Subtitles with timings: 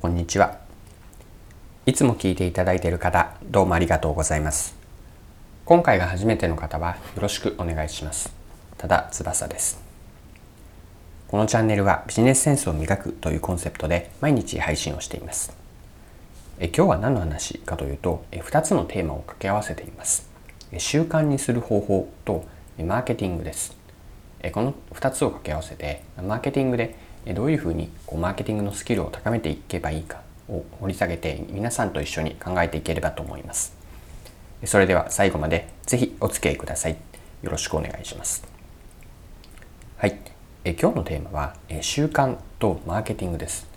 [0.00, 0.56] こんにちは。
[1.84, 4.74] いつも聞いていただいている方、どうもありがとうございます。
[5.66, 8.32] 今回が初めての方はよろしくお願いします。
[8.78, 9.78] ただ翼です。
[11.28, 15.52] このチャンネルはビジネスセンスを磨くというコンセプトで毎日配信をしています。
[16.58, 20.30] え今日は何の話かというとえ、2つのテーマを掛け合わせています。
[20.78, 22.46] 習慣にする方法と
[22.82, 23.76] マーケティングです。
[24.52, 33.74] この2つを掛け合わせてマーケティングでどういうふうにこうマーケティングのスキルを高めていけばいいかを掘り下げて皆さんと一緒に考えていければと思います。
[34.64, 36.96] それでは最後までぜひお付き合いください。
[37.42, 38.46] よろしくお願いします。
[39.96, 40.18] はい。
[40.64, 43.70] え今日のテーマはえ習慣とマーケティングです。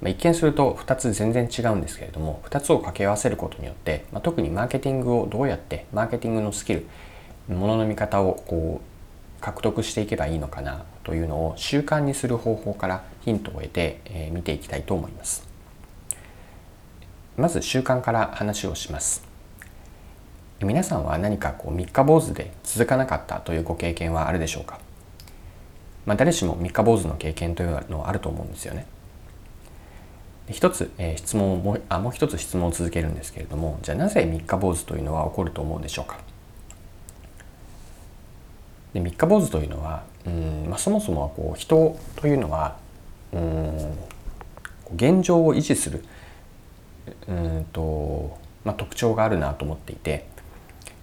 [0.00, 6.86] ま、一見すると2つ全然違うんですけれども2つを掛け合わせることによって、まあ、特にマーケティングをどうやってマーケティングのスキル
[7.48, 8.95] ものの見方をこう
[9.40, 15.46] 獲得していけばいいのかなというのを習慣にする方法からヒントを得て、えー、見ていきたいと思います。
[17.36, 19.24] まず習慣から話をします。
[20.62, 24.80] 皆さんは何かこう三日坊主で続かなかったというご経験はあるでしょうか、
[26.06, 28.86] まあ、誰しも三日坊主の経験というのはあると思うんですよね。
[30.48, 36.20] 一つ、えー、質問をもうあもう一つ質問を続けるんですけれどもじゃあなぜ三日坊主というのは起こると思うでしょうか？
[38.96, 42.78] で三日坊主というのはうん、まあ、そもそもはこう人というのは
[43.32, 43.92] うん
[44.94, 46.02] 現状を維持する
[47.28, 50.26] うんと、まあ、特徴があるなと思っていて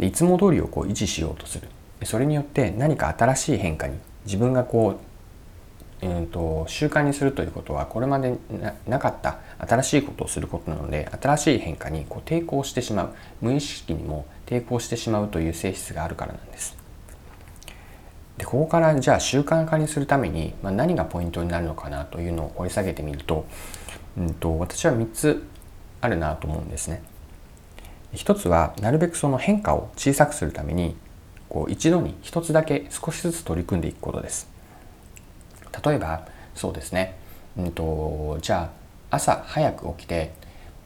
[0.00, 1.68] でいつも通りをこう維持しようとする
[2.04, 4.98] それによって何か新しい変化に自分がこ
[6.02, 8.36] う、うんと、習慣にするということはこれまで
[8.88, 16.85] なかった新しいことをすることなので新しい変化にこう抵抗してしまう無意識にも抵抗してしまうという性質があるからなんです。
[18.38, 23.46] でここからじゃあ習慣化にするために、まあ、何がポイントになるのかなというのを掘り下げてみると,、
[24.18, 25.46] うんと、私は3つ
[26.00, 27.02] あるなと思うんですね。
[28.12, 30.96] 一つはなるべくその変化を小さくするために
[31.48, 34.48] こう一度に一つだけ少しずつ取り組んでいくことです。
[35.84, 37.16] 例えばそうですね、
[37.56, 38.70] うんと、じゃ
[39.10, 40.32] あ朝早く起きて、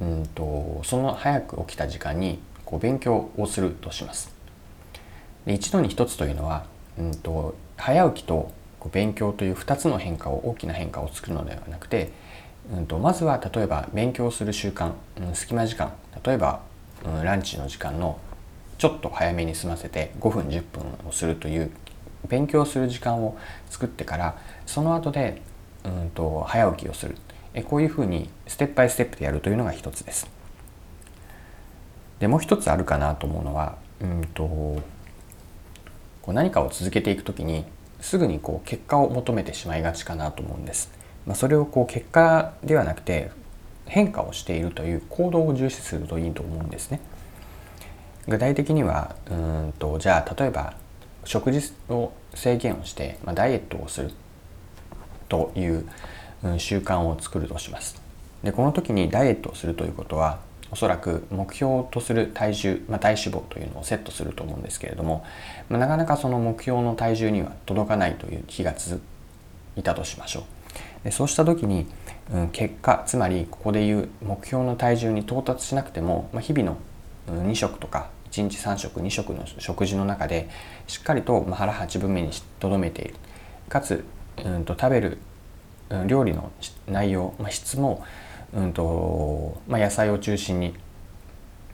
[0.00, 4.34] うんと、その早く起きた時間にこう勉強をするとします。
[5.46, 6.66] で一度に一つというのは
[6.98, 8.50] うんと、早起きと
[8.92, 12.10] 勉強という2つの変化を大きな変化を作るのではなくて、
[12.72, 15.92] うんと、まずは例えば勉強する習慣、うん、隙間時間
[16.24, 16.60] 例えば、
[17.04, 18.18] うん、ランチの時間の
[18.78, 21.70] ちょっと早めに済ませて5分10分をするという
[22.28, 23.36] 勉強する時間を
[23.68, 24.36] 作ってから
[24.66, 25.42] その後で、
[25.84, 27.16] うんと、早起きをする
[27.54, 30.30] えこういうふうにステップバイステップでやるというのが一つです。
[32.18, 34.80] でもう一つあるかなと思うのは、うんと
[36.22, 37.64] こう何かを続けていく時に
[38.00, 40.90] すぐにこう結果を求めてしまいがちかなと思うんです。
[41.26, 43.30] まあ、それをこう結果ではなくて
[43.86, 47.00] 変化をしているという行動を重視するといいと思うんですね。
[48.28, 50.74] 具体的にはうんとじゃあ例えば
[51.24, 54.10] 食事を制限をして、まあ、ダイエットをする
[55.28, 55.86] という、
[56.58, 58.02] 習慣を作るとします。
[58.42, 60.40] でこの時にダイエットをするということは
[60.72, 65.22] おそらく目標とする体重、まあ、体脂肪というのをセットすると思うんですけれども、
[65.68, 69.00] まあ、なかなかその目標の体重には届かないという日が続
[69.76, 71.04] いたとしましょう。
[71.04, 71.86] でそうした時に、
[72.32, 76.78] うん、結果つまりここでいう目標の体重に到達しなくても、まあ、日々の、
[77.28, 80.48] 2食とか1日3食2食の食事の中で
[80.86, 83.14] しっかりと腹8分目にとどめている
[83.68, 84.04] かつ、
[84.42, 85.18] うんと食べる
[86.06, 86.50] 料理の
[86.88, 88.02] 内容、まあ、質も
[88.54, 90.74] うんとまあ、野菜を中心に、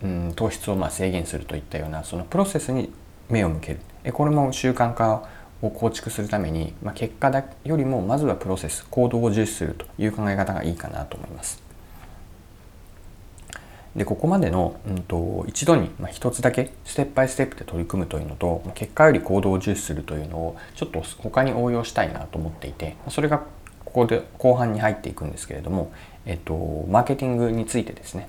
[0.03, 2.93] うん、糖質をまあ制限するといったようなそのプロセスに
[3.29, 5.29] 目を向けるえこれも習慣化
[5.61, 11.63] を構築するために、まあ、結果だよりもまずはプロセス行動を重視するという考え方がいいかなと思います。
[13.97, 23.43] でここまでの、うんと、一度に、まあ、一つだけステップバイステップで取り組むというのと結果より行動を重視するというのをちょっと他に応用したいなと思っていてそれが
[23.89, 25.91] ここで後半に入っていくんですけれども、
[26.27, 28.29] えっと、マーケティングについてですね、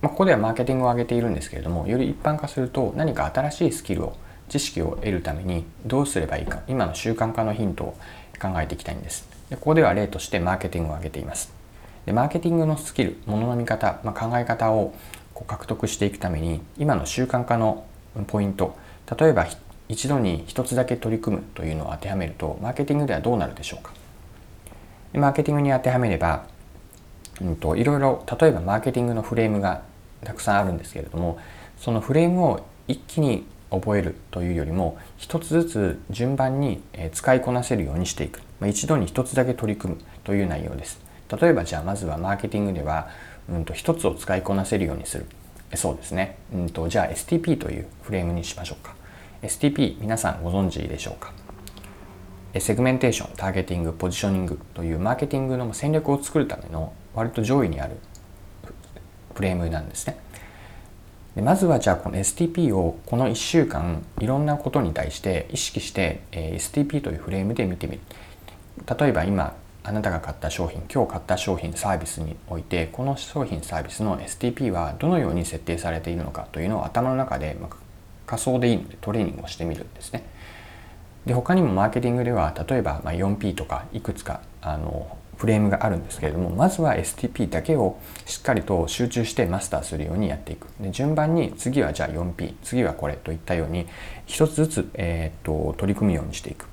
[0.00, 4.16] まあ、ここではマーケティングを挙げているんですけれどもより一般化すると何か新しいスキルを
[4.48, 7.96] 知識を得るためにどうすればいいか今の習慣化のヒントを
[8.40, 9.28] 考えていきたいんです。
[9.50, 11.52] でここでは例としてマーケティングを挙げています。
[12.06, 14.92] でマーケティングのスキルものの見方、まあ、考え方を
[15.32, 17.86] こう獲得していくために今の習慣化の
[18.26, 18.76] ポイント
[19.18, 19.46] 例えば
[19.92, 23.92] 一度に一つだけ取り組むというのを当てはめるとマーケティングではどうなるでしょうか？
[25.12, 26.46] マーケティングに当てはめれば、
[27.42, 29.82] うんと、いろいろ例えばマーケティングのフレームが
[30.24, 31.38] たくさんあるんですけれども
[31.76, 41.00] そのフレームを一気に覚えるというよりも一つずつ順番に使いこなせるようにしていく、まあ、一度に一つだけ取り組むという内容です。
[41.40, 43.08] 例えばじゃあまずはマーケティングでは、
[43.50, 45.26] うんと、一つを使いこなせるようにする。
[45.74, 48.94] そうですね、うんと、じゃあ STP というフレームにしましょうか。
[49.42, 51.32] STP 皆さんご存知でしょうか？
[52.60, 57.96] セグメンテーションターゲティングポジショニングというマーケティングの戦略を作るための割と上位にある
[59.34, 60.16] フレームなんですね。
[61.34, 68.00] でまずはじゃあこの STP をこの1週間いろんなことに対して意識して、え STP というフレームで見てみる。
[68.96, 77.56] 例えば今あなたが買った商品今日買った商品サービスにおいてこの商品サービスの STP はどのように設定されているのかというのを頭の中で、
[78.26, 80.24] 仮想でいいのでトレーニングをしてみるんですね。
[81.26, 90.68] で他にもマーケティングでは例えば 4P とかいくつかあのフレームがあるんですけれどもまずは STP だけをしっかりと集中してマスターするようにやっていく。
[90.80, 93.86] で順番に次はじゃあ 4P 次はこれといったように
[94.26, 96.66] 一つずつ、えー、っと取り組むようにしていく。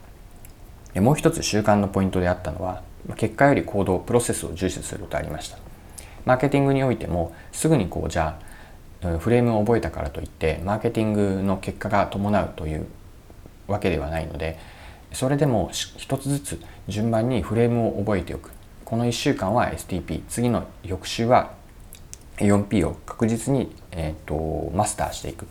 [0.93, 2.81] でもう一つ習慣のポイントであったのは
[3.15, 5.57] 結果より行動プロセスを重視することありました。
[6.25, 8.48] マーケティングにおいてもすぐにこうじゃあ
[9.01, 12.85] フレームを覚えたからといってマーケティングの結果が伴うという
[13.67, 14.59] わけではないので
[15.13, 18.51] それでも一つずつ順番にフレームを覚えておく。
[18.85, 21.51] この1週間は STP 次の翌週は
[22.37, 25.47] 4P を確実に、えーと、マスターしていく。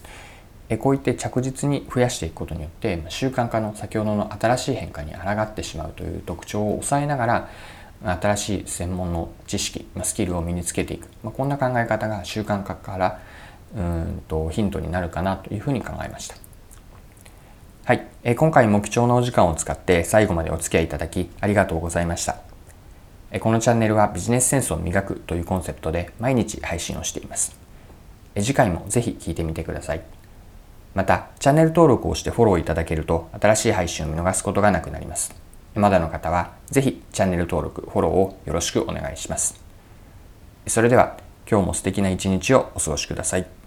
[0.80, 7.48] こういって着実に増やしていくことによって習慣化の先ほどの新しい変化に抗ってしまうという特徴を抑えながら
[8.20, 13.20] 新しい専門の知識スキルを身につけていく、ま、こんな考え方が習慣化から
[13.76, 16.36] うんとヒントになるかなというふうに考えました。
[17.84, 22.36] はい、え今回も貴重なお時間を使って最後までお付き合いいただきありがとうございました。
[23.30, 27.58] えこのチャンネルはビジネスセンスを磨くというコンセプトで毎日配信をしています。
[28.36, 30.02] 次回もぜひ聴いてみてください。
[30.94, 35.34] また、チャンネル登録をしてフォローいただけると新しい配信を見逃すことがなくなります。
[35.74, 39.60] まだの方はぜひチャンネル登録、フォローをよろしくお願いします。
[40.66, 41.18] それでは
[41.50, 43.57] 今日も素敵な一日をお過ごしください。